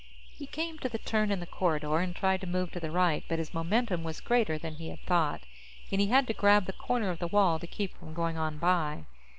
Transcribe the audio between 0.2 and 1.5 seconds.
He came to the turn in the